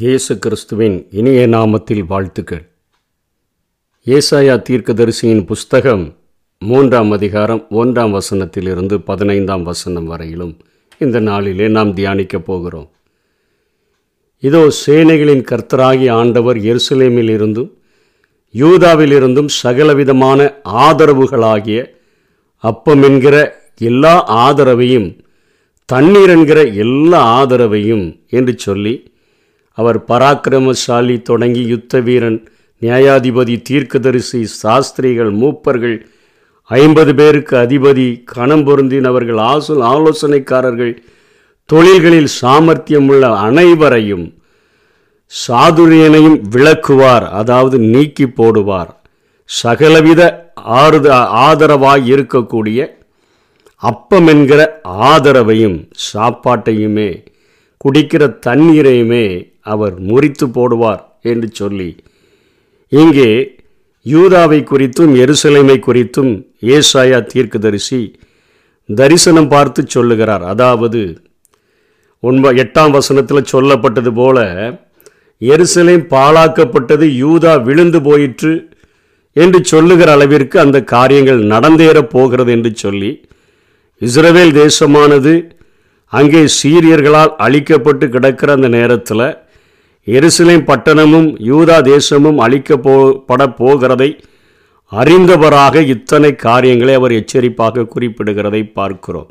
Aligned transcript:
இயேசு 0.00 0.38
கிறிஸ்துவின் 0.38 1.08
இனிய 1.10 1.46
நாமத்தில் 1.46 2.04
வாழ்த்துக்கள். 2.06 2.62
ஏசாயா 4.06 4.54
தீர்க்கதரிசியின் 4.68 5.44
புஸ்தகம் 5.44 6.16
மூன்றாம் 6.58 7.10
அதிகாரம் 7.10 7.66
ஒன்றாம் 7.70 8.18
வசனத்திலிருந்து 8.18 8.94
பதினைந்தாம் 8.94 9.62
வசனம் 9.62 10.04
வரையிலும் 10.04 10.56
இந்த 10.98 11.20
நாளிலே 11.20 11.68
நாம் 11.68 11.94
தியானிக்கப் 11.94 12.44
போகிறோம். 12.44 12.88
இதோ 14.38 14.62
சேனைகளின் 14.86 15.44
கர்த்தராகி 15.50 16.10
ஆண்டவர் 16.10 16.56
எருசலேமில் 16.56 17.28
இருந்தும் 17.28 17.70
யூதாவிலிருந்தும் 18.52 19.52
சகலவிதமான 19.62 20.60
ஆதரவுகளாகிய 20.64 21.80
அப்பம் 22.58 23.02
என்கிற 23.02 23.36
எல்லா 23.78 24.14
ஆதரவையும் 24.46 25.10
தண்ணீர் 25.84 26.28
என்கிற 26.28 26.62
எல்லா 26.64 27.42
ஆதரவையும் 27.42 28.06
என்று 28.28 28.58
சொல்லி 28.58 29.12
அவர் 29.74 30.04
பராக்கிரமசாலி 30.04 31.22
தொடங்கி 31.22 31.62
யுத்த 31.62 32.00
வீரன் 32.00 32.48
நியாயாதிபதி 32.82 33.62
தீர்க்கதரிசி 33.62 34.44
சாஸ்திரிகள் 34.44 35.30
மூப்பர்கள் 35.30 36.06
ஐம்பது 36.62 37.14
பேருக்கு 37.14 37.56
அதிபதி 37.56 38.22
கணம் 38.24 38.66
பொருந்தினவர்கள் 38.66 39.40
ஆசு 39.40 39.84
ஆலோசனைக்காரர்கள் 39.84 40.98
தொழில்களில் 41.66 42.26
சாமர்த்தியம் 42.26 43.08
உள்ள 43.08 43.34
அனைவரையும் 43.36 44.42
சாதுரியனையும் 45.48 46.40
விளக்குவார் 46.50 47.28
அதாவது 47.30 47.78
நீக்கி 47.78 48.24
போடுவார். 48.24 48.90
சகலவித 49.62 50.52
ஆறுத 50.64 51.08
ஆதரவாய் 51.46 52.04
இருக்கக்கூடிய 52.06 52.96
அப்பம் 53.76 54.26
என்கிற 54.26 54.80
ஆதரவையும் 54.84 55.88
சாப்பாட்டையுமே 56.12 57.24
குடிக்கிற 57.84 58.38
தண்ணீரையுமே 58.46 59.53
அவர் 59.66 60.00
முறித்து 60.00 60.46
போடுவார் 60.46 61.02
என்று 61.22 61.48
சொல்லி 61.52 61.96
இங்கே 62.88 63.56
யூதாவை 64.06 64.64
குறித்தும் 64.64 65.16
எருசலேமை 65.16 65.80
குறித்தும் 65.80 66.46
ஏசாயா 66.62 67.26
தீர்க்கதரிசி 67.26 68.18
தரிசனம் 68.88 69.48
பார்த்து 69.48 69.86
சொல்லுகிறார். 69.86 70.44
அதாவது 70.44 71.18
ஒன்ப 72.20 72.52
எட்டாம் 72.52 72.90
வசனத்தில் 72.90 73.50
சொல்லப்பட்டது 73.52 74.08
போல 74.08 74.38
எருசலேம் 75.40 76.04
பாழாக்கப்பட்டது 76.08 77.06
யூதா 77.20 77.62
விழுந்து 77.62 78.00
போயிற்று 78.00 78.68
என்று 79.32 79.64
சொல்லுகிற 79.64 80.12
அளவிற்கு 80.12 80.60
அந்த 80.60 80.84
காரியங்கள் 80.84 81.42
நடந்தேறப் 81.44 82.10
போகிறது 82.10 82.52
என்று 82.52 82.76
சொல்லி 82.76 83.28
இஸ்ரவேல் 84.02 84.52
தேசமானது 84.52 85.52
அங்கே 86.08 86.44
சீரியர்களால் 86.62 87.34
அழிக்கப்பட்டு 87.36 88.08
கிடக்கிற 88.08 88.52
அந்த 88.52 88.68
நேரத்தில் 88.68 89.43
எருசலேம் 90.06 90.64
பட்டணமும் 90.64 91.36
யூதா 91.38 91.80
தேசமும் 91.80 92.38
அழிக்க 92.38 92.76
போ 92.76 93.16
போகிறதை 93.58 94.20
அறிந்தவராக 94.88 95.80
இத்தனை 95.86 96.36
காரியங்களை 96.36 96.94
அவர் 96.94 97.12
எச்சரிப்பாக 97.12 97.88
குறிப்பிடுகிறதை 97.94 98.72
பார்க்கிறோம். 98.72 99.28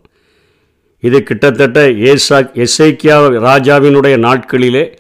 இது 0.99 1.23
கிட்டத்தட்ட 1.23 1.89
ஏசா 1.89 2.39
எசைக்கியா 2.39 3.30
ராஜாவினுடைய 3.30 4.17
நாட்களிலே 4.17 4.97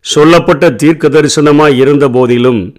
சொல்லப்பட்ட 0.00 0.70
தீர்க்க 0.70 1.08
தரிசனமாக 1.08 1.74
இருந்த 1.74 2.08
போதிலும் 2.08 2.76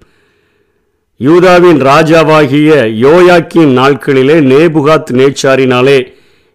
யூதாவின் 1.17 1.81
ராஜாவாகிய 1.81 2.71
யோயாக்கின் 3.01 3.77
நாட்களிலே 3.77 4.39
நேபுகாத் 4.41 5.11
நேச்சாரினாலே 5.11 6.07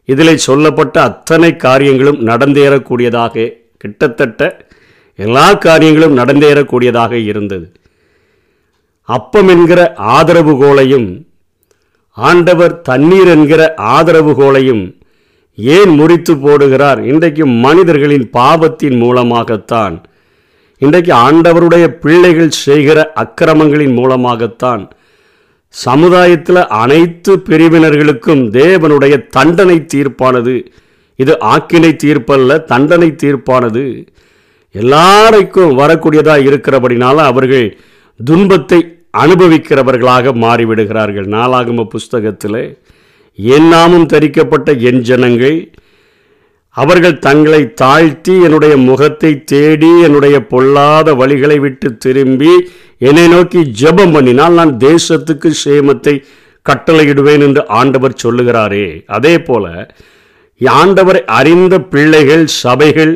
இதில் 0.05 0.37
சொல்லப்பட்ட 0.37 1.03
அத்தனை 1.03 1.57
காரியங்களும் 1.57 2.27
நடந்தேறக்கூடியதாக 2.27 3.53
கிட்டத்தட்ட 3.77 4.67
எல்லா 5.15 5.55
காரியங்களும் 5.55 6.19
நடந்தேறக்கூடியதாக 6.19 7.13
இருந்தது. 7.13 7.67
அப்பம் 9.09 9.49
என்கிற 9.49 9.81
ஆதரவு 9.97 10.53
கோலையும் 10.63 11.09
ஆண்டவர் 12.11 12.81
தண்ணீர் 12.81 13.27
என்கிற 13.27 13.75
ஆதரவு 13.75 14.33
கோலையும் 14.33 14.83
ஏன் 15.55 15.89
முறித்து 15.89 16.35
போடுகிறார்? 16.35 17.01
இன்றைக்கு 17.05 17.47
மனிதர்களின் 17.47 18.31
பாவத்தின் 18.31 18.97
மூலமாகத்தான் 18.97 19.97
இன்றைக்கு 20.79 21.13
ஆண்டவருடைய 21.15 21.87
பிள்ளைகள் 21.87 22.49
செய்கிற 22.49 23.13
அக்கிரமங்களின் 23.15 23.95
மூலமாகத்தான் 23.95 24.83
சமுதாயத்தில் 25.69 26.67
அனைத்து 26.83 27.33
பிரிவினர்களுக்கும் 27.49 28.43
தேவனுடைய 28.51 29.15
தண்டனை 29.29 29.87
தீர்ப்பானது. 29.95 30.67
இது 31.17 31.39
ஆக்கினை 31.41 31.93
தீர்ப்பல்ல 32.05 32.65
தண்டனை 32.65 33.15
தீர்ப்பானது. 33.23 33.85
எல்லாருக்கும் 34.75 35.79
வரக்கூடியதாக 35.79 36.47
இருக்கிறபடினால 36.49 37.17
அவர்கள் 37.31 37.67
துன்பத்தை 38.21 38.81
அனுபவிக்கிறவர்களாக 39.23 40.33
மாறிவிடுகிறார்கள். 40.45 41.27
நாளாகம 41.37 41.85
புஸ்தகத்தில் 41.95 42.63
என் 43.39 43.69
நாமும் 43.69 44.07
தரிக்கப்பட்ட 44.07 44.73
என் 44.89 45.03
ஜனங்கள் 45.09 45.59
அவர்கள் 46.77 47.19
தங்களை 47.19 47.61
தாழ்த்தி 47.75 48.35
என்னுடைய 48.43 48.75
முகத்தை 48.77 49.31
தேடி 49.53 49.91
என்னுடைய 50.01 50.37
பொல்லாத 50.47 51.15
வழிகளை 51.15 51.59
விட்டு 51.61 51.89
திரும்பி 52.05 52.53
என்னை 53.09 53.27
நோக்கி 53.29 53.61
ஜெபம் 53.81 54.15
பண்ணினால் 54.17 54.59
நான் 54.61 54.73
தேசத்துக்கு 54.87 55.51
சேமத்தை 55.65 56.15
கட்டளையிடுவேன் 56.67 57.45
என்று 57.47 57.63
ஆண்டவர் 57.81 58.21
சொல்லுகிறாரே. 58.25 58.87
அதே 59.17 59.35
போல 59.39 59.65
ஆண்டவரை 60.61 61.23
அறிந்த 61.39 61.75
பிள்ளைகள் 61.93 62.45
சபைகள் 62.63 63.15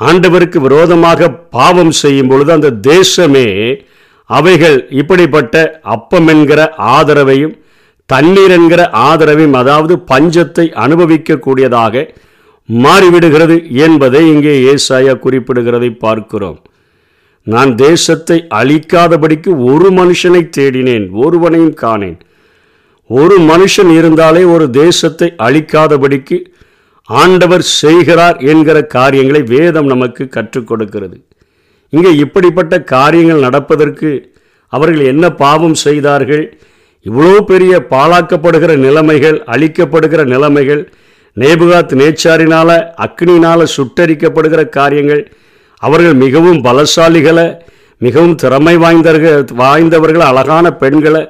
ஆண்டவருக்கு 0.00 0.58
விரோதமாக 0.58 1.28
பாவம் 1.56 1.90
செய்யும் 1.90 2.28
பொழுது 2.28 2.52
அந்த 2.52 2.70
தேசமே 2.70 3.48
அவைகள் 4.30 4.78
இப்படிப்பட்ட 4.90 5.80
அப்பம் 5.82 6.26
என்கிற 6.26 6.60
ஆதரவையும் 6.96 7.54
தண்ணீர் 8.06 8.50
என்கிற 8.50 8.82
ஆதரவையும் 9.08 9.52
அதாவது 9.52 9.94
பஞ்சத்தை 10.10 10.66
அனுபவிக்கக்கூடியதாக 10.84 12.04
மாறிவிடுகிறது 12.68 13.56
என்பதை 13.76 14.20
இங்கே 14.28 14.54
ஏசாயா 14.72 15.14
குறிப்பிடுகிறதை 15.24 15.90
பார்க்கிறோம். 15.98 16.58
நான் 17.46 17.74
தேசத்தை 17.74 18.36
அழிக்காதபடிக்கு 18.54 19.50
ஒரு 19.72 19.88
மனுஷனை 19.90 20.42
தேடினேன் 20.58 21.06
ஒருவனையும் 21.24 21.74
காணேன். 21.82 22.18
ஒரு 23.10 23.36
மனுஷன் 23.40 23.90
இருந்தாலே 23.98 24.42
ஒரு 24.44 24.70
தேசத்தை 24.70 25.28
அழிக்காதபடிக்கு 25.46 26.38
ஆண்டவர் 27.08 27.64
செய்கிறார் 27.80 28.38
என்கிற 28.50 28.78
காரியங்களை 28.96 29.42
வேதம் 29.54 29.88
நமக்கு 29.92 30.24
கற்றுக் 30.36 30.68
கொடுக்கிறது. 30.68 31.16
இங்கே 31.92 32.12
இப்படிப்பட்ட 32.24 32.74
காரியங்கள் 32.94 33.44
நடப்பதற்கு 33.46 34.10
அவர்கள் 34.72 35.10
என்ன 35.12 35.24
பாவம் 35.42 35.76
செய்தார்கள்? 35.86 36.44
இவ்வளோ 37.06 37.40
பெரிய 37.50 37.72
பாழாக்கப்படுகிற 37.92 38.72
நிலைமைகள் 38.86 39.38
அழிக்கப்படுகிற 39.54 40.20
நிலைமைகள் 40.34 40.82
நேபுகாத் 41.36 41.92
நேச்சாரினால் 42.00 42.76
அக்னினால் 43.06 43.72
சுட்டரிக்கப்படுகிற 43.76 44.62
காரியங்கள் 44.78 45.22
அவர்கள் 45.82 46.16
மிகவும் 46.24 46.60
பலசாலிகளை 46.66 47.46
மிகவும் 48.00 48.36
திறமை 48.42 48.76
வாய்ந்தவர்கள் 48.84 49.44
வாய்ந்தவர்கள் 49.62 50.28
அழகான 50.30 50.66
பெண்களை 50.82 51.22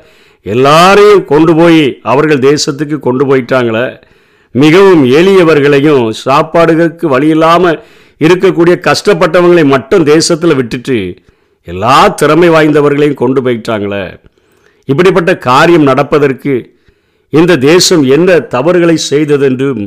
எல்லாரையும் 0.47 1.25
கொண்டு 1.25 1.53
போய் 1.55 1.85
அவர்கள் 2.12 2.45
தேசத்துக்கு 2.49 2.97
கொண்டு 2.99 3.25
போயிட்டாங்களே. 3.29 3.87
மிகவும் 4.55 5.05
எளியவர்களையும் 5.19 6.05
சாப்பாடுகளுக்கு 6.25 7.07
வழி 7.07 7.29
இல்லாமல் 7.29 7.79
இருக்கக்கூடிய 8.21 8.75
கஷ்டப்பட்டவங்களை 8.89 9.65
மட்டும் 9.67 10.05
தேசத்தில் 10.05 10.55
விட்டுட்டு 10.55 10.99
எல்லா 11.69 11.97
திறமை 12.21 12.49
வாய்ந்தவர்களையும் 12.49 13.21
கொண்டு 13.23 13.41
போயிட்டாங்களே. 13.43 14.05
இப்படிப்பட்ட 14.89 15.33
காரியம் 15.49 15.89
நடப்பதற்கு 15.91 16.55
இந்த 17.33 17.53
தேசம் 17.57 18.03
என்ன 18.17 18.39
தவறுகளை 18.55 18.97
செய்ததென்றும் 19.11 19.83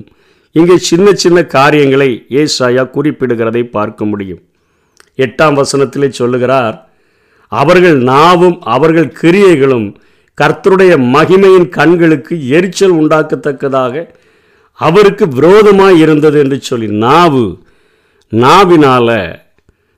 இங்கே 0.56 0.78
சின்ன 0.78 1.08
சின்ன 1.14 1.40
காரியங்களை 1.56 2.10
ஏசாயா 2.42 2.84
குறிப்பிடுகிறதை 2.96 3.64
பார்க்க 3.70 4.06
முடியும். 4.06 4.42
எட்டாம் 5.26 5.58
வசனத்திலே 5.60 6.10
சொல்லுகிறார் 6.10 6.76
அவர்கள் 7.52 7.98
நாவும் 8.04 8.58
அவர்கள் 8.76 9.10
கிரியைகளும் 9.22 9.88
கர்த்தருடைய 10.38 10.94
மகிமையின் 11.16 11.70
கண்களுக்கு 11.70 12.34
எரிச்சல் 12.50 12.96
உண்டாக்கத்தக்கதாக 13.02 13.94
அவருக்கு 14.80 15.28
விரோதமாக 15.28 15.94
இருந்தது 15.94 16.40
என்று 16.40 16.62
சொல்லி 16.62 16.88
நாவு 16.88 17.46
நாவினால 18.32 19.10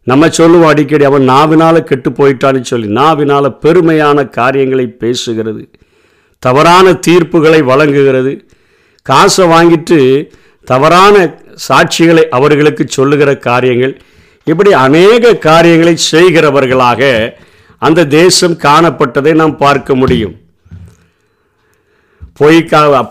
நம்ம 0.03 0.29
சொல்லுவோம் 0.29 0.67
அடிக்கடி 0.67 1.05
அவன் 1.05 1.29
நாவினால 1.29 1.83
கெட்டு 1.83 2.09
போயிட்டான்னு 2.09 2.61
சொல்லி 2.61 2.87
நாவினால 2.87 3.49
பெருமையான 3.61 4.29
காரியங்களை 4.29 4.85
பேசுகிறது 4.99 5.63
தவறான 6.39 6.91
தீர்ப்புகளை 7.07 7.63
வழங்குகிறது 7.63 8.45
காசை 9.03 9.45
வாங்கிட்டு 9.45 10.29
தவறான 10.67 11.15
சாட்சிகளை 11.67 12.23
அவர்களுக்கு 12.29 12.87
சொல்லுகிற 12.87 13.37
காரியங்கள் 13.37 14.01
இப்படி 14.43 14.71
அநேக 14.73 15.33
காரியங்களை 15.35 15.97
செய்கிறவர்களாக 16.11 17.01
அந்த 17.81 18.05
தேசம் 18.05 18.55
காணப்பட்டதை 18.63 19.33
நாம் 19.33 19.57
பார்க்க 19.57 19.95
முடியும். 19.95 20.35
பொய் 22.39 22.65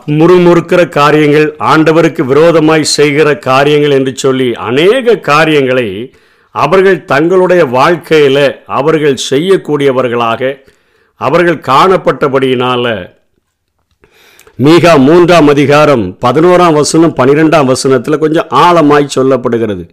முறுமுறுக்கிற 0.06 0.88
காரியங்கள் 0.88 1.56
ஆண்டவருக்கு 1.58 2.22
விரோதமாய் 2.22 2.82
செய்கிற 2.82 3.38
காரியங்கள் 3.38 3.90
என்று 3.90 4.16
சொல்லி 4.16 4.52
அநேக 4.52 5.16
காரியங்களை 5.16 6.12
அவர்கள் 6.50 7.04
தங்களுடைய 7.04 7.64
வாழ்க்கையில் 7.64 8.62
அவர்கள் 8.66 9.18
செய்யக்கூடியவர்களாக 9.30 10.64
அவர்கள் 11.14 11.58
காணப்பட்டபடியினால் 11.58 13.14
மீகா 14.64 14.98
மூன்றாம் 14.98 15.48
அதிகாரம் 15.48 16.18
பதினோராம் 16.20 16.72
வசனம் 16.72 17.14
பன்னிரெண்டாம் 17.14 17.64
வசனத்தில் 17.64 18.18
கொஞ்சம் 18.18 18.48
ஆழமாய் 18.50 19.14
சொல்லப்படுகிறது. 19.14 19.88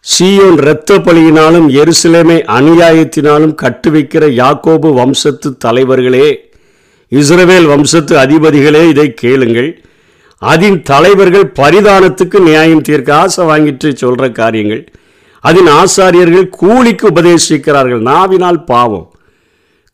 சீயோன் 0.00 0.58
இரத்த 0.58 0.98
பலியினாலும் 0.98 1.68
எருசலேமை 1.68 2.42
அநியாயத்தினாலும் 2.46 3.54
கட்டுவிக்கிற 3.62 4.28
யாக்கோபு 4.34 4.92
வம்சத்து 4.94 5.56
தலைவர்களே 5.56 6.49
இஸ்ரவேல் 7.18 7.68
வம்சத்து 7.70 8.14
அதிபதிகளே 8.22 8.82
இதை 8.88 9.06
கேளுங்கள். 9.22 9.70
அதன் 10.42 10.78
தலைவர்கள் 10.90 11.46
பரிதானத்துக்கு 11.60 12.38
நியாயம் 12.48 12.84
தீர்க்க 12.88 13.10
ஆசை 13.22 13.44
வாங்கிட்டு 13.50 13.88
சொல்கிற 14.02 14.24
காரியங்கள். 14.40 14.82
அதன் 15.44 15.70
ஆசாரியர்கள் 15.80 16.46
கூலிக்கு 16.60 17.04
உபதேசிக்கிறார்கள் 17.12 18.02
நாவினால் 18.10 18.60
பாவம். 18.70 19.08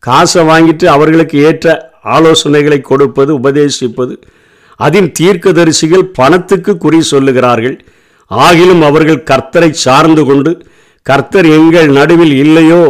காசை 0.03 0.41
வாங்கிட்டு 0.49 0.85
அவர்களுக்கு 0.95 1.37
ஏற்ற 1.49 1.75
ஆலோசனைகளை 2.15 2.79
கொடுப்பது 2.81 3.31
உபதேசிப்பது 3.39 4.15
அதன் 4.79 5.09
தீர்க்கதரிசிகள் 5.19 6.05
பணத்துக்கு 6.19 6.73
குறி 6.77 6.99
சொல்லுகிறார்கள். 7.13 7.77
ஆகிலும் 8.31 8.83
அவர்கள் 8.89 9.25
கர்த்தரை 9.31 9.69
சார்ந்து 9.85 10.23
கொண்டு 10.29 10.51
கர்த்தர் 11.05 11.47
எங்கள் 11.57 11.89
நடுவில் 11.97 12.35
இல்லையோ 12.43 12.83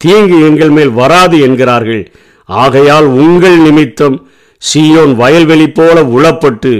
தீங்கு 0.00 0.38
எங்கள் 0.48 0.72
மேல் 0.76 0.92
வராது 1.00 1.36
என்கிறார்கள். 1.46 2.02
ஆகையால் 2.44 3.04
உங்கள் 3.04 3.56
நிமித்தம் 3.56 4.16
சீயோன் 4.62 5.14
வயல்வெளி 5.14 5.68
போல 5.68 6.02
உளப்பட்டு 6.02 6.72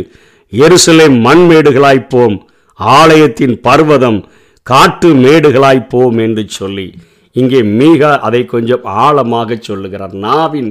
எருசலை 0.53 1.07
மண்மேடுகளாய்ப்போம் 1.27 2.37
ஆலயத்தின் 2.75 3.61
பர்வதம் 3.61 4.25
காட்டு 4.63 5.15
மேடுகளாய்ப்போம் 5.15 6.19
என்று 6.19 6.45
சொல்லி. 6.49 6.95
இங்கே 7.33 7.63
மீக 7.63 8.19
அதை 8.19 8.45
கொஞ்சம் 8.45 8.85
ஆழமாக 8.85 9.57
சொல்லுகிறார். 9.61 10.13
நாவின் 10.13 10.71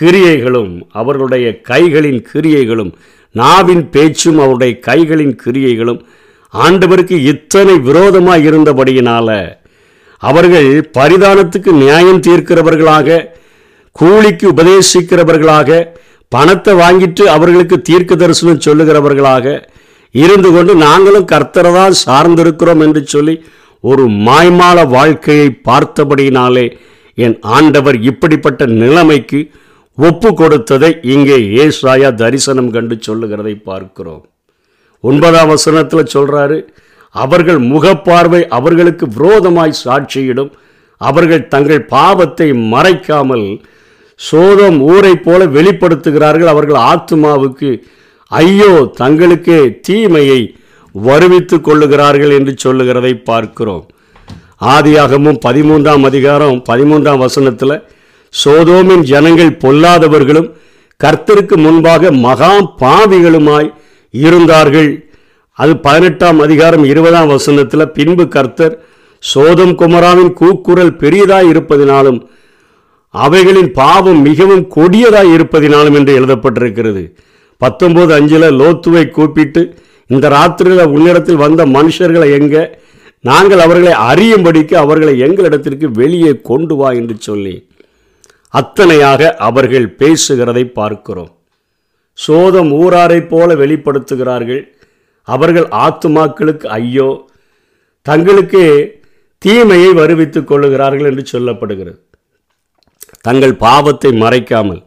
கிரியைகளும் 0.00 0.72
அவர்களுடைய 0.92 1.60
கைகளின் 1.68 2.26
கிரியைகளும் 2.32 2.92
நாவின் 3.30 3.90
பேச்சும் 3.90 4.38
அவருடைய 4.38 4.78
கைகளின் 4.86 5.36
கிரியைகளும் 5.44 6.00
ஆண்டவருக்கு 6.54 7.16
இத்தனை 7.24 7.78
விரோதமாக 7.78 8.38
இருந்தபடியினால 8.38 9.28
அவர்கள் 10.18 10.90
பரிதானத்துக்கு 10.98 11.70
நியாயம் 11.72 12.20
தீர்க்கிறவர்களாக 12.20 13.08
கூலிக்கு 13.96 14.52
உபதேசிக்கிறவர்களாக 14.52 15.86
பணத்தை 16.28 16.74
வாங்கிட்டு 16.74 17.24
அவர்களுக்கு 17.26 17.80
தீர்க்க 17.80 18.16
தரிசனம் 18.16 18.60
சொல்லுகிறவர்களாக 18.60 19.62
இருந்து 20.14 20.52
கொண்டு 20.52 20.74
நாங்களும் 20.76 21.24
கர்த்தரை 21.24 21.72
தான் 21.72 21.92
சார்ந்திருக்கிறோம் 22.06 22.82
என்று 22.82 23.06
சொல்லி 23.06 23.44
ஒரு 23.80 24.08
மாய்மால 24.08 24.88
வாழ்க்கையை 24.88 25.60
பார்த்தபடியினாலே 25.64 26.78
என் 27.18 27.40
ஆண்டவர் 27.40 27.94
இப்படிப்பட்ட 28.00 28.66
நிலைமைக்கு 28.66 29.40
ஒப்பு 29.98 30.34
கொடுத்ததை 30.34 31.00
இங்கே 31.02 31.36
ஏசாயா 31.36 32.14
தரிசனம் 32.14 32.70
கண்டு 32.70 32.98
சொல்லுகிறதை 33.00 33.54
பார்க்கிறோம். 33.54 34.24
ஒன்பதாம் 35.00 35.48
வசனத்தில் 35.48 36.12
சொல்கிறாரு 36.14 36.64
அவர்கள் 37.14 37.58
முகப்பார்வை 37.58 38.46
அவர்களுக்கு 38.48 39.06
விரோதமாய் 39.06 39.72
சாட்சியிடும் 39.84 40.50
அவர்கள் 41.00 41.48
தங்கள் 41.48 41.84
பாவத்தை 41.84 42.52
மறைக்காமல் 42.52 43.46
சோதம் 44.20 44.78
ஊரை 44.92 45.14
போல 45.16 45.40
வெளிப்படுத்துகிறார்கள் 45.56 46.52
அவர்கள் 46.52 46.78
ஆத்மாவுக்கு 46.92 47.70
ஐயோ 48.30 48.72
தங்களுக்கே 49.00 49.60
தீமையை 49.80 50.40
வருவித்துக் 50.94 51.64
கொள்ளுகிறார்கள் 51.66 52.32
என்று 52.38 52.52
சொல்லுகிறதை 52.64 53.12
பார்க்கிறோம். 53.30 53.84
ஆதியாகமும் 54.74 55.38
பதிமூன்றாம் 55.46 56.04
அதிகாரம் 56.08 56.58
பதிமூன்றாம் 56.68 57.22
வசனத்தில் 57.26 57.76
சோதோமின் 58.34 59.04
ஜனங்கள் 59.12 59.58
பொல்லாதவர்களும் 59.64 60.50
கர்த்தருக்கு 61.00 61.56
முன்பாக 61.66 62.10
மகா 62.26 62.52
பாவிகளுமாய் 62.82 63.70
இருந்தார்கள். 64.14 64.90
அது 65.58 65.72
பதினெட்டாம் 65.86 66.38
அதிகாரம் 66.44 66.84
இருபதாம் 66.92 67.32
வசனத்தில் 67.34 67.92
பின்பு 67.96 68.24
கர்த்தர் 68.28 68.74
சோதம் 69.22 69.74
குமராவின் 69.80 70.32
கூக்குரல் 70.40 70.94
பெரியதாய் 71.02 71.50
இருப்பதினாலும் 71.52 72.20
அவைகளின் 73.14 73.72
பாவம் 73.72 74.20
மிகவும் 74.22 74.64
கொடியதாய் 74.76 75.32
இருப்பதினாலும் 75.36 75.94
என்று 75.94 76.12
எழுதப்பட்டிருக்கிறது. 76.20 77.02
பத்தொன்பது 77.58 78.14
அஞ்சில் 78.14 78.46
லோத்துவை 78.60 79.10
கூப்பிட்டு 79.10 79.74
இந்த 80.06 80.28
ராத்திரியில் 80.28 80.92
உன்னிடத்தில் 80.94 81.42
வந்த 81.44 81.66
மனுஷர்களை 81.66 82.28
எங்க? 82.38 82.78
நாங்கள் 83.20 83.58
அவர்களை 83.58 83.92
அறியும்படிக்கு 84.10 84.74
அவர்களை 84.74 85.20
எங்களிடத்திற்கு 85.22 85.84
வெளியே 85.90 86.40
கொண்டு 86.42 86.74
வா 86.76 86.90
என்று 86.90 87.14
சொல்லி 87.18 87.68
அத்தனையாக 88.54 89.30
அவர்கள் 89.48 89.94
பேசுகிறதை 89.98 90.64
பார்க்கிறோம். 90.64 91.30
சோதம் 92.18 92.72
ஊராரைப் 92.72 93.28
போல 93.28 93.54
வெளிப்படுத்துகிறார்கள். 93.54 94.62
அவர்கள் 95.28 95.68
ஆத்துமாக்களுக்கு 95.84 96.66
ஐயோ 96.66 97.28
தங்களுக்கு 98.06 98.62
தீமையை 99.38 99.92
வருவித்துக் 99.92 100.48
கொள்ளுகிறார்கள் 100.48 101.08
என்று 101.10 101.24
சொல்லப்படுகிறது. 101.32 102.00
தங்கள் 103.26 103.54
பாவத்தை 103.54 104.10
மறைக்காமல். 104.22 104.82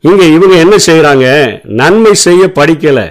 இங்கே 0.00 0.26
இவங்க 0.32 0.54
என்ன 0.56 0.76
செய்கிறாங்க? 0.86 1.26
நன்மை 1.80 2.14
செய்ய 2.14 2.52
படிக்கலை. 2.58 3.06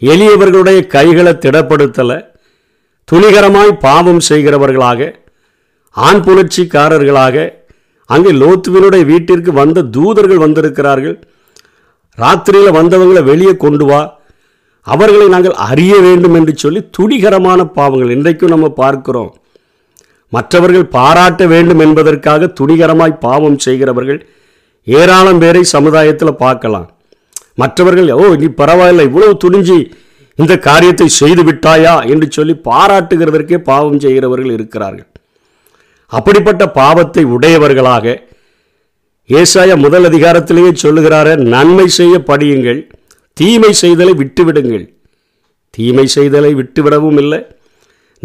எளியவர்களுடைய 0.00 0.86
கைகளை 0.86 1.32
திடப்படுத்தலை. 1.44 2.18
துணிகரமாய் 3.12 3.72
பாவம் 3.86 4.20
செய்கிறவர்களாக 4.28 5.10
ஆண் 5.90 6.22
புணர்ச்சிக்காரர்களாக 6.26 7.36
அங்கே 8.10 8.30
லோத்துவினுடைய 8.32 9.04
வீட்டிற்கு 9.04 9.52
வந்த 9.52 9.82
தூதர்கள் 9.96 10.44
வந்திருக்கிறார்கள். 10.44 11.16
ராத்திரியில் 12.18 12.76
வந்தவங்களை 12.78 13.22
வெளியே 13.22 13.56
கொண்டு 13.56 13.84
வா. 13.86 14.00
அவர்களை 14.86 15.26
நாங்கள் 15.28 15.56
அறிய 15.68 15.94
வேண்டும் 16.06 16.34
என்று 16.34 16.52
சொல்லி 16.56 16.80
துணிகரமான 16.96 17.60
பாவங்கள் 17.78 18.14
இன்றைக்கும் 18.16 18.52
நம்ம 18.54 18.68
பார்க்கிறோம். 18.82 19.30
மற்றவர்கள் 20.36 20.92
பாராட்ட 20.96 21.46
வேண்டும் 21.52 21.82
என்பதற்காக 21.86 22.50
துணிகரமாய் 22.60 23.22
பாவம் 23.26 23.58
செய்கிறவர்கள் 23.66 24.20
ஏராளம் 24.86 25.40
பேரை 25.42 25.62
சமுதாயத்தில் 25.74 26.40
பார்க்கலாம். 26.44 26.88
மற்றவர்கள் 27.62 28.10
ஓ 28.20 28.24
நீ 28.42 28.48
பரவாயில்ல 28.60 29.06
இவ்வளவு 29.08 29.34
துணிஞ்சி 29.44 29.78
இந்த 30.38 30.52
காரியத்தை 30.68 31.06
செய்து 31.20 31.42
விட்டாயா? 31.48 31.94
என்று 32.12 32.26
சொல்லி 32.36 32.54
பாராட்டுகிறதற்கே 32.68 33.58
பாவம் 33.70 34.00
செய்கிறவர்கள் 34.04 34.54
இருக்கிறார்கள். 34.56 35.08
அப்படிப்பட்ட 36.12 36.62
பாவத்தை 36.80 37.22
உடையவர்களாக 37.36 38.16
ஏசாய 39.30 39.76
முதல் 39.84 40.06
அதிகாரத்திலேயே 40.08 40.70
சொல்லுகிறார 40.82 41.28
நன்மை 41.54 41.86
செய்ய 41.98 42.14
படியுங்கள் 42.30 42.80
தீமை 43.32 43.70
செய்தலை 43.82 44.12
விட்டுவிடுங்கள். 44.22 44.84
தீமை 45.70 46.06
செய்தலை 46.16 46.50
விட்டுவிடவும் 46.60 47.18
இல்லை. 47.22 47.40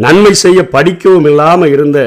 நன்மை 0.00 0.34
செய்ய 0.34 0.68
படிக்கவும் 0.68 1.24
இல்லாமல் 1.24 1.70
இருந்த 1.70 1.98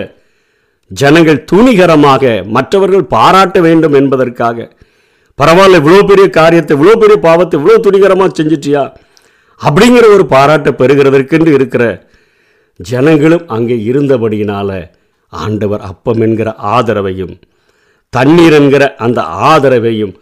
ஜனங்கள் 0.91 1.45
துணிகரமாக 1.51 2.23
மற்றவர்கள் 2.50 3.05
பாராட்ட 3.05 3.59
வேண்டும் 3.62 3.93
என்பதற்காக 3.93 4.67
பரவாயில்ல 5.39 5.79
இவ்வளோ 5.79 6.05
பெரிய 6.05 6.29
காரியத்தை 6.29 6.77
இவ்வளோ 6.77 6.95
பெரிய 6.97 7.17
பாவத்தை 7.19 7.59
இவ்வளோ 7.59 7.77
துணிகரமாக 7.79 8.31
செஞ்சிட்டியா 8.38 8.83
அப்படிங்கிற 9.62 10.05
ஒரு 10.13 10.25
பாராட்டை 10.25 10.73
பெறுகிறதற்கென்று 10.73 11.51
இருக்கிற 11.53 11.83
ஜனங்களும் 12.79 13.47
அங்கே 13.47 13.75
இருந்தபடியினால 13.83 14.69
ஆண்டவர் 15.33 15.81
அப்பம் 15.81 16.21
என்கிற 16.21 16.55
ஆதரவையும் 16.73 17.35
தண்ணீர் 18.13 18.53
என்கிற 18.53 18.95
அந்த 18.97 19.21
ஆதரவையும் 19.21 20.13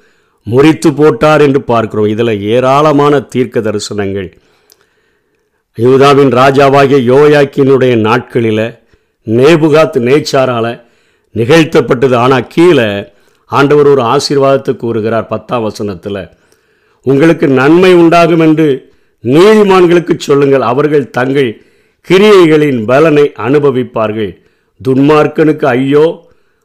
முறித்து 0.48 0.94
போட்டார் 0.94 1.42
என்று 1.42 1.62
பார்க்கிறோம். 1.62 2.06
இதில் 2.06 2.42
ஏராளமான 2.42 3.20
தீர்க்க 3.20 3.60
தரிசனங்கள் 3.60 4.30
யூதாவின் 5.78 6.32
ராஜாவாகிய 6.40 6.98
யோயாக்கினுடைய 7.12 7.94
நாட்களில் 8.08 8.66
நேபுகாத் 9.28 9.98
நேச்சாரால் 10.08 10.74
நிகழ்த்தப்பட்டது. 11.36 12.16
ஆனால் 12.16 12.48
கீழே 12.48 12.88
ஆண்டவர் 13.52 13.88
ஒரு 13.88 14.04
ஆசீர்வாதத்தை 14.14 14.74
கூறுகிறார் 14.76 15.28
பத்தாம் 15.28 15.64
வசனத்தில். 15.64 16.24
உங்களுக்கு 17.06 17.48
நன்மை 17.60 17.92
உண்டாகும் 17.94 18.44
என்று 18.48 18.68
நீதிமான்களுக்கு 19.24 20.16
சொல்லுங்கள். 20.18 20.66
அவர்கள் 20.72 21.06
தங்கள் 21.10 21.50
கிரியைகளின் 22.08 22.82
பலனை 22.86 23.26
அனுபவிப்பார்கள். 23.48 24.32
துன்மார்க்கனுக்கு 24.82 25.66
ஐயோ 25.78 26.06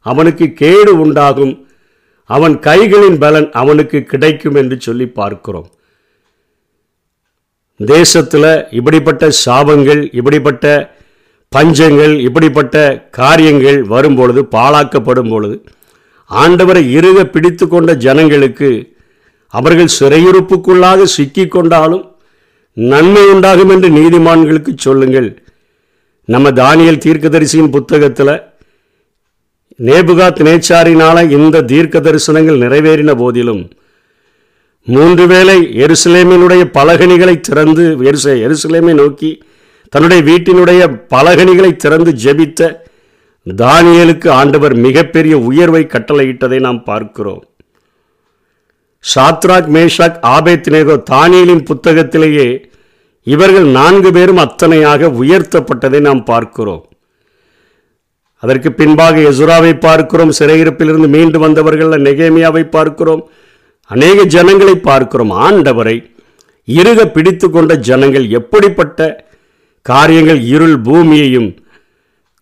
அவனுக்கு 0.07 0.47
கேடு 0.63 0.93
உண்டாகும். 1.05 1.55
அவன் 2.31 2.55
கைகளின் 2.59 3.19
பலன் 3.19 3.49
அவனுக்கு 3.63 3.99
கிடைக்கும் 4.03 4.55
என்று 4.55 4.77
சொல்லி 4.81 5.07
பார்க்கிறோம். 5.21 5.69
தேசத்தில் 7.77 8.65
இப்படிப்பட்ட 8.71 9.29
சாபங்கள் 9.47 10.09
இப்படிப்பட்ட 10.13 10.95
பஞ்சங்கள் 11.57 12.19
இப்படிப்பட்ட 12.19 13.07
காரியங்கள் 13.11 13.83
வரும்பொழுது 13.83 14.43
பாழாக்கப்படும் 14.43 15.31
பொழுது 15.31 15.63
ஆண்டவரை 16.31 16.99
இருக 16.99 17.25
பிடித்து 17.25 17.69
கொண்ட 17.69 17.95
ஜனங்களுக்கு 17.95 18.95
அவர்கள் 19.49 19.97
சிறையிருப்புக்குள்ளாக 20.01 21.03
சிக்கி 21.03 21.47
கொண்டாலும் 21.47 22.15
நன்மை 22.73 23.25
உண்டாகும் 23.27 23.69
என்று 23.69 23.89
நீதிமான்களுக்கு 23.89 24.73
சொல்லுங்கள். 24.77 25.43
நம்ம 26.25 26.51
தானியல் 26.51 27.03
தீர்க்கதரிசியின் 27.05 27.71
புத்தகத்தில் 27.71 28.43
நேபுகாத் 29.83 30.43
நேச்சாரினால் 30.43 31.31
இந்த 31.31 31.63
தீர்க்க 31.63 32.01
தரிசனங்கள் 32.01 32.59
நிறைவேறின 32.59 33.15
போதிலும் 33.17 33.71
மூன்று 34.95 35.25
வேளை 35.27 35.57
எருசலேமினுடைய 35.85 36.63
பலகணிகளை 36.79 37.35
திறந்து 37.41 37.85
எருச 38.09 38.27
எருசலேமை 38.47 38.95
நோக்கி 38.95 39.31
தன்னுடைய 39.93 40.21
வீட்டினுடைய 40.23 40.83
பலகணிகளை 41.09 41.71
திறந்து 41.77 42.11
ஜெபித்த 42.25 42.71
தானியலுக்கு 43.47 44.29
ஆண்டவர் 44.31 44.75
மிகப்பெரிய 44.87 45.35
உயர்வை 45.49 45.83
கட்டளையிட்டதை 45.87 46.59
நாம் 46.61 46.81
பார்க்கிறோம். 46.85 47.43
சாத்ராக் 49.05 49.69
மேஷாக் 49.77 50.19
ஆபேத்னேகோ 50.37 50.97
தானியலின் 51.11 51.67
புத்தகத்திலேயே 51.71 52.49
இவர்கள் 53.23 53.69
நான்கு 53.79 54.11
பேரும் 54.13 54.43
அத்தனையாக 54.45 55.11
உயர்த்தப்பட்டதை 55.23 56.01
நாம் 56.01 56.23
பார்க்கிறோம். 56.25 56.85
அதற்கு 58.43 58.71
பின்பாக 58.73 59.21
எசுராவை 59.31 59.73
பார்க்கிறோம் 59.81 60.37
சிறையிருப்பிலிருந்து 60.39 61.09
மீண்டு 61.15 61.39
வந்தவர்கள் 61.39 62.05
நெகேமியாவை 62.09 62.65
பார்க்கிறோம் 62.77 63.23
அநேக 63.91 64.19
ஜனங்களை 64.35 64.75
பார்க்கிறோம். 64.89 65.33
ஆண்டவரை 65.47 65.97
இருக 66.69 67.01
பிடித்து 67.17 67.47
கொண்ட 67.51 67.73
ஜனங்கள் 67.89 68.27
எப்படிப்பட்ட 68.39 69.01
காரியங்கள் 69.87 70.41
இருள் 70.55 70.79
பூமியையும் 70.81 71.49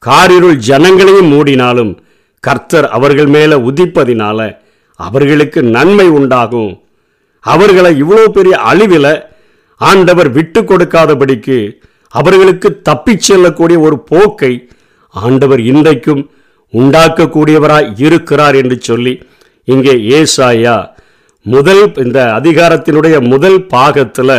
காரிருள் 0.03 0.59
ஜனங்களையும் 0.69 1.31
மூடினாலும் 1.33 1.93
கர்த்தர் 2.45 2.87
அவர்கள் 2.97 3.31
மேலே 3.37 3.57
உதிப்பதினால 3.69 4.39
அவர்களுக்கு 5.01 5.61
நன்மை 5.77 6.07
உண்டாகும். 6.19 6.73
அவர்களை 7.45 7.93
இவ்வளோ 8.03 8.25
பெரிய 8.37 8.55
அழிவில் 8.71 9.13
ஆண்டவர் 9.81 10.31
விட்டு 10.37 10.61
கொடுக்காதபடிக்கு 10.63 11.59
அவர்களுக்கு 12.15 12.69
தப்பிச் 12.89 13.25
செல்லக்கூடிய 13.27 13.79
ஒரு 13.87 13.97
போக்கை 14.11 14.53
ஆண்டவர் 15.15 15.63
இன்றைக்கும் 15.73 16.23
உண்டாக்கக்கூடியவராய் 16.75 17.91
இருக்கிறார் 18.07 18.57
என்று 18.61 18.77
சொல்லி 18.81 19.15
இங்கே 19.69 19.95
ஏசாயா 20.19 20.77
முதல் 21.45 21.93
இந்த 21.97 22.41
அதிகாரத்தினுடைய 22.41 23.29
முதல் 23.29 23.67
பாகத்தில் 23.67 24.37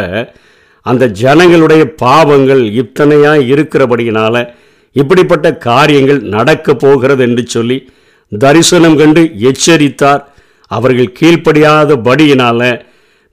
அந்த 0.82 1.08
ஜனங்களுடைய 1.08 1.86
பாவங்கள் 1.86 2.64
இத்தனையாக 2.82 3.46
இருக்கிறபடியினால 3.54 4.54
இப்படிப்பட்ட 4.92 5.58
காரியங்கள் 5.58 6.22
நடக்க 6.22 6.76
போகிறது 6.76 7.24
என்று 7.24 7.44
சொல்லி 7.46 7.90
தரிசனம் 8.32 8.98
கண்டு 8.98 9.32
எச்சரித்தார். 9.40 10.24
அவர்கள் 10.68 11.16
கீழ்ப்படியாதபடியினால 11.20 12.82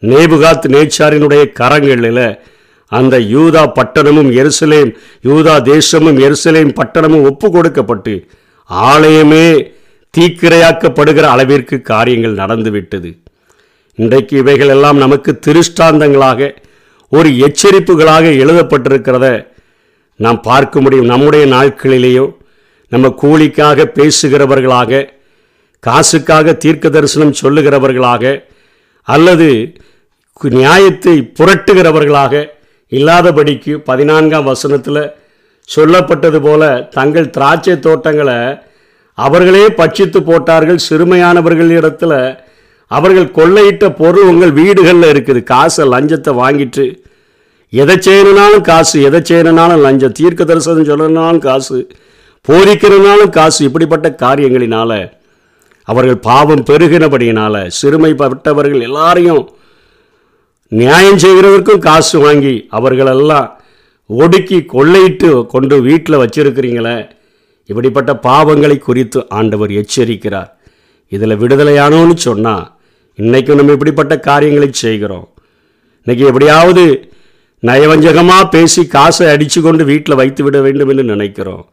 நேபுகாத் 0.00 0.66
நேச்சாரினுடைய 0.74 1.42
கரங்களில் 1.60 2.38
அந்த 2.86 3.18
யூதா 3.18 3.62
பட்டணமும் 3.74 4.30
எருசலேம் 4.30 4.90
யூதா 5.24 5.62
தேசமும் 5.62 6.18
எருசலேம் 6.18 6.72
பட்டணமும் 6.74 7.24
ஒப்பு 7.24 7.50
கொடுக்கப்பட்டு 7.50 8.28
ஆலயமே 8.70 9.46
தீக்கிரையாக்கப்படுகிற 10.18 11.22
அளவிற்கு 11.22 11.80
காரியங்கள் 11.80 12.34
நடந்துவிட்டது. 12.34 13.21
இன்றைக்கு 13.99 14.38
இவைகள் 14.38 14.68
எல்லாம் 14.68 14.96
நமக்கு 14.96 15.38
திருஷ்டாந்தங்களாக 15.46 16.56
ஒரு 17.12 17.28
எச்சரிப்புகளாக 17.46 18.26
எழுதப்பட்டிருக்கிறத 18.42 19.26
நாம் 20.16 20.40
பார்க்க 20.40 20.80
முடியும். 20.80 21.06
நம்முடைய 21.06 21.46
நாட்களிலேயோ 21.46 22.25
நம்ம 22.88 23.08
கூலிக்காக 23.22 23.84
பேசுகிறவர்களாக 23.99 25.08
காசுக்காக 25.80 26.54
தீர்க்க 26.54 26.88
தரிசனம் 26.88 27.34
சொல்லுகிறவர்களாக 27.42 28.44
அல்லது 29.08 29.49
நியாயத்தை 30.40 31.32
புரட்டுகிறவர்களாக 31.40 32.46
இல்லாதபடிக்கு 32.92 33.75
பதினான்காம் 33.90 34.44
வசனத்தில் 34.44 35.02
சொல்லப்பட்டது 35.68 36.40
போல 36.42 36.62
தங்கள் 36.90 37.30
திராட்சை 37.30 37.78
தோட்டங்களை 37.78 38.38
அவர்களே 39.18 39.66
பட்சித்து 39.66 40.20
போட்டார்கள். 40.20 40.80
சிறுமையானவர்களிடத்தில் 40.88 42.16
அவர்கள் 42.96 43.34
கொள்ளையிட்ட 43.38 43.84
பொருள் 44.00 44.28
உங்கள் 44.32 44.56
வீடுகளில் 44.58 45.11
இருக்குது. 45.12 45.40
காசை 45.52 45.84
லஞ்சத்தை 45.92 46.32
வாங்கிட்டு 46.42 46.84
எதை 47.72 47.96
செய்யணுனாலும் 48.06 48.64
காசு 48.70 48.96
எதை 49.08 49.20
செய்யணுனாலும் 49.28 49.82
லஞ்சம் 49.87 50.16
தீர்க்க 50.18 50.44
தரிசனம் 50.50 50.88
சொல்லணுனாலும் 50.90 51.44
காசு 51.49 51.78
போதிக்கிறனாலும் 52.49 53.32
காசு 53.37 53.61
இப்படிப்பட்ட 53.68 54.08
காரியங்களினால 54.22 54.92
அவர்கள் 55.88 56.18
பாவம் 56.26 56.64
பெருகினபடியினால 56.68 57.54
சிறுமைப்பட்டவர்கள் 57.78 58.84
எல்லாரையும் 58.88 59.42
நியாயம் 60.80 61.22
செய்கிறவருக்கும் 61.25 61.84
காசு 61.88 62.16
வாங்கி 62.25 62.54
அவர்களெல்லாம் 62.76 63.49
ஒடுக்கி 64.11 64.58
கொள்ளையிட்டு 64.75 65.30
கொண்டு 65.54 65.76
வீட்டில் 65.88 66.20
வச்சிருக்கிறீங்களே. 66.22 66.96
இப்படிப்பட்ட 67.70 68.12
பாவங்களை 68.28 68.76
குறித்து 68.78 69.20
ஆண்டவர் 69.38 69.72
எச்சரிக்கிறார். 69.80 70.50
இதில் 71.12 71.40
விடுதலையானோன்னு 71.42 72.16
சொன்னால் 72.28 72.64
இன்றைக்கும் 73.14 73.57
நம்ம 73.57 73.73
இப்படிப்பட்ட 73.73 74.19
காரியங்களை 74.19 74.69
செய்கிறோம். 74.73 75.28
இன்னைக்கு 76.04 76.26
எப்படியாவது 76.26 77.12
நயவஞ்சகமாக 77.62 78.50
பேசி 78.50 78.87
காசை 78.87 79.26
அடித்து 79.26 79.62
கொண்டு 79.62 79.85
வீட்டில் 79.85 80.14
வைத்து 80.14 80.45
விட 80.45 80.61
வேண்டும் 80.61 80.88
என்று 80.88 81.04
நினைக்கிறோம். 81.04 81.69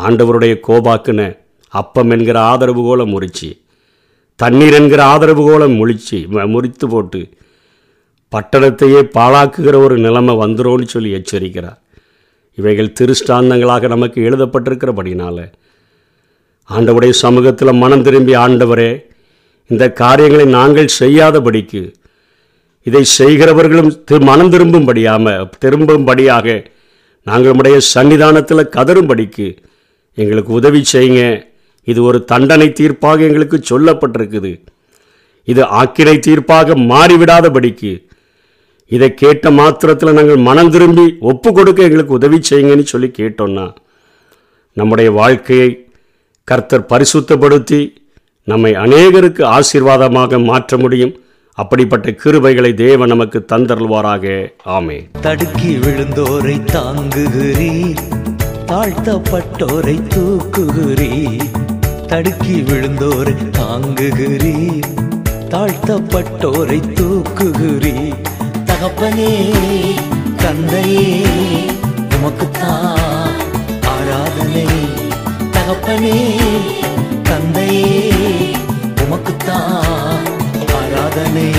ஆண்டவருடைய 0.00 0.60
கோபாக்குன 0.68 1.38
அப்பம் 1.68 2.10
என்கிற 2.10 2.40
ஆதரவு 2.40 2.82
கோலம் 2.82 3.20
முறிச்சு 3.20 3.60
தண்ணீர் 4.36 4.72
என்கிற 4.72 5.04
ஆதரவு 5.04 5.44
கோலம் 5.44 5.72
முழிச்சு 5.72 6.26
ம- 6.32 6.46
முறித்து 6.46 6.88
போட்டு 6.88 7.28
பட்டணத்தையே 8.32 9.02
பாழாக்குகிற 9.14 9.74
ஒரு 9.76 9.98
நிலைமை 9.98 10.34
வந்துடும்னு 10.34 10.84
சொல்லி 10.84 11.12
எச்சரிக்கிறார். 11.12 11.78
இவைகள் 12.54 12.92
திருஷ்டாந்தங்களாக 13.00 13.88
நமக்கு 13.88 14.30
எழுதப்பட்டிருக்கிறபடினால 14.30 15.52
ஆண்டவுடைய 16.70 17.10
சமூகத்தில் 17.10 17.72
மனம் 17.72 18.02
திரும்பி 18.02 18.34
ஆண்டவரே 18.34 19.08
இந்த 19.70 19.84
காரியங்களை 20.02 20.46
நாங்கள் 20.58 20.96
செய்யாதபடிக்கு 21.00 21.82
இதை 22.86 23.02
செய்கிறவர்களும் 23.18 23.90
மனம் 24.30 24.52
திரும்பும்படியாம 24.54 25.34
திரும்பும்படியாக 25.64 26.46
நாங்கள் 27.26 27.56
உடைய 27.60 27.78
சன்னிதானத்தில் 27.92 28.70
கதரும்படிக்கு 28.76 29.46
எங்களுக்கு 30.18 30.52
உதவி 30.60 30.80
செய்யுங்க. 30.92 31.24
இது 31.88 32.00
ஒரு 32.02 32.18
தண்டனை 32.24 32.68
தீர்ப்பாக 32.80 33.20
எங்களுக்கு 33.28 33.58
சொல்லப்பட்டிருக்குது. 33.70 34.52
இது 35.48 35.62
ஆக்கினை 35.80 36.16
தீர்ப்பாக 36.26 36.76
மாறிவிடாதபடிக்கு 36.92 37.92
இதை 38.90 39.08
கேட்ட 39.14 39.50
மாத்திரத்தில் 39.58 40.16
நாங்கள் 40.18 40.40
மனம் 40.48 40.72
திரும்பி 40.74 41.04
ஒப்பு 41.30 41.50
கொடுக்க 41.52 41.80
எங்களுக்கு 41.88 42.18
உதவி 42.18 42.38
செய்யுங்கன்னு 42.48 42.86
சொல்லி 42.92 43.08
கேட்டோன்னா 43.18 43.66
நம்முடைய 44.76 45.08
வாழ்க்கையை 45.20 45.70
கர்த்தர் 46.48 46.90
பரிசுத்தப்படுத்தி 46.90 47.80
நம்மை 48.44 48.72
அநேகருக்கு 48.72 49.42
ஆசீர்வாதமாக 49.44 50.44
மாற்ற 50.44 50.76
முடியும். 50.76 51.14
அப்படிப்பட்ட 51.54 52.10
கிருபைகளை 52.10 52.74
தேவ 52.74 53.06
நமக்கு 53.06 53.44
தந்தருள்வாராக. 53.52 54.48
ஆமே 54.66 55.08
தடுக்கி 55.20 55.76
விழுந்தோரை 55.76 56.60
தாங்குகிறீர். 56.72 57.96
தாழ்த்தப்பட்டோரை 58.66 60.02
தூக்குகிறீர். 60.14 61.44
தடுக்கி 62.06 62.60
விழுந்தோரை 62.60 63.36
தாங்குகிறீர். 63.50 64.82
தாழ்த்தப்பட்டோரை 65.48 66.80
தூக்குகிறீர். 66.94 68.22
தகப்பனே 68.64 69.54
தந்தையே 70.36 71.26
உமக்குத்தான் 72.08 72.96
ஆராதனை. 73.86 74.66
தகப்பனே 75.52 76.30
தந்தையே 77.30 78.10
உமக்குத்தான் 79.04 80.26
ஆராதனை. 80.80 81.50